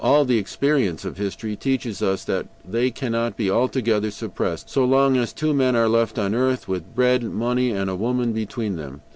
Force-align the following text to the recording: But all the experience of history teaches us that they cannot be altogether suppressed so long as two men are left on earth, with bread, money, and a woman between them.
But 0.01 0.07
all 0.07 0.25
the 0.25 0.39
experience 0.39 1.05
of 1.05 1.19
history 1.19 1.55
teaches 1.55 2.01
us 2.01 2.23
that 2.25 2.47
they 2.67 2.89
cannot 2.89 3.37
be 3.37 3.51
altogether 3.51 4.09
suppressed 4.09 4.67
so 4.67 4.83
long 4.83 5.15
as 5.15 5.31
two 5.31 5.53
men 5.53 5.75
are 5.75 5.87
left 5.87 6.17
on 6.17 6.33
earth, 6.33 6.67
with 6.67 6.95
bread, 6.95 7.21
money, 7.23 7.69
and 7.69 7.87
a 7.87 7.95
woman 7.95 8.33
between 8.33 8.77
them. 8.77 9.01